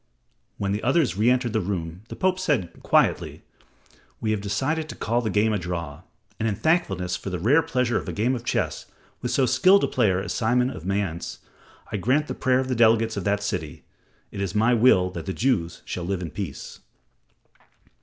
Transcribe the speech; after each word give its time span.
When 0.57 0.71
the 0.71 0.81
others 0.81 1.15
re 1.15 1.29
entered 1.29 1.53
the 1.53 1.61
room, 1.61 2.01
the 2.09 2.15
Pope 2.15 2.39
said 2.39 2.81
quietly, 2.81 3.43
"We 4.19 4.31
have 4.31 4.41
decided 4.41 4.89
to 4.89 4.95
call 4.95 5.21
the 5.21 5.29
game 5.29 5.53
a 5.53 5.59
draw, 5.59 6.01
and 6.39 6.49
in 6.49 6.55
thankfulness 6.55 7.15
for 7.15 7.29
the 7.29 7.37
rare 7.37 7.61
pleasure 7.61 7.97
of 7.99 8.09
a 8.09 8.11
game 8.11 8.33
of 8.33 8.43
chess 8.43 8.87
with 9.21 9.29
so 9.29 9.45
skilled 9.45 9.83
a 9.83 9.87
player 9.87 10.19
as 10.19 10.33
Simon 10.33 10.71
of 10.71 10.87
Mayence, 10.87 11.37
I 11.91 11.97
grant 11.97 12.25
the 12.25 12.33
prayer 12.33 12.57
of 12.59 12.67
the 12.67 12.73
delegates 12.73 13.15
of 13.15 13.25
that 13.25 13.43
city. 13.43 13.83
It 14.31 14.41
is 14.41 14.55
my 14.55 14.73
will 14.73 15.11
that 15.11 15.27
the 15.27 15.33
Jews 15.33 15.83
shall 15.85 16.03
live 16.03 16.23
in 16.23 16.31
peace." 16.31 16.79